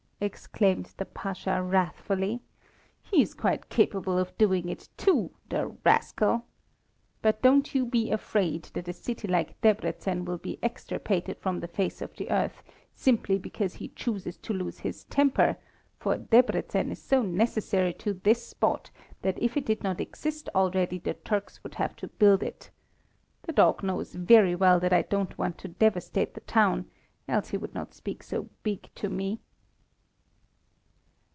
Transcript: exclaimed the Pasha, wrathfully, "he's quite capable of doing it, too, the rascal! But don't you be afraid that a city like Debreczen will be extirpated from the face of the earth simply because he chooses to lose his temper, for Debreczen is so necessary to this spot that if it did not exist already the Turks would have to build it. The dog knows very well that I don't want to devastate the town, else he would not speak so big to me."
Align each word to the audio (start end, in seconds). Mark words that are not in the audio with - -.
exclaimed 0.23 0.85
the 0.97 1.05
Pasha, 1.05 1.63
wrathfully, 1.63 2.41
"he's 3.01 3.33
quite 3.33 3.69
capable 3.69 4.19
of 4.19 4.37
doing 4.37 4.69
it, 4.69 4.87
too, 4.95 5.31
the 5.49 5.75
rascal! 5.83 6.45
But 7.23 7.41
don't 7.41 7.73
you 7.73 7.87
be 7.87 8.11
afraid 8.11 8.65
that 8.75 8.87
a 8.87 8.93
city 8.93 9.27
like 9.27 9.59
Debreczen 9.61 10.23
will 10.25 10.37
be 10.37 10.59
extirpated 10.61 11.39
from 11.39 11.59
the 11.59 11.67
face 11.67 12.03
of 12.03 12.15
the 12.15 12.29
earth 12.29 12.61
simply 12.93 13.39
because 13.39 13.73
he 13.73 13.87
chooses 13.87 14.37
to 14.37 14.53
lose 14.53 14.77
his 14.81 15.05
temper, 15.05 15.57
for 15.97 16.19
Debreczen 16.19 16.91
is 16.91 17.01
so 17.01 17.23
necessary 17.23 17.93
to 17.95 18.13
this 18.13 18.45
spot 18.47 18.91
that 19.23 19.41
if 19.41 19.57
it 19.57 19.65
did 19.65 19.81
not 19.83 19.99
exist 19.99 20.47
already 20.53 20.99
the 20.99 21.15
Turks 21.15 21.63
would 21.63 21.73
have 21.73 21.95
to 21.95 22.07
build 22.07 22.43
it. 22.43 22.69
The 23.41 23.53
dog 23.53 23.81
knows 23.81 24.13
very 24.13 24.53
well 24.53 24.79
that 24.81 24.93
I 24.93 25.01
don't 25.01 25.35
want 25.39 25.57
to 25.57 25.67
devastate 25.67 26.35
the 26.35 26.41
town, 26.41 26.91
else 27.27 27.49
he 27.49 27.57
would 27.57 27.73
not 27.73 27.95
speak 27.95 28.21
so 28.21 28.49
big 28.61 28.87
to 28.93 29.09
me." 29.09 29.39